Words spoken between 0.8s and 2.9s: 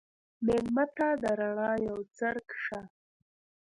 ته د رڼا یو څرک شه.